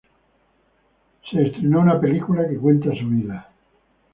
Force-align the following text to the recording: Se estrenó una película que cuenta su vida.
Se 1.29 1.39
estrenó 1.45 1.81
una 1.81 1.99
película 2.01 2.49
que 2.49 2.57
cuenta 2.57 2.89
su 2.89 3.07
vida. 3.07 3.51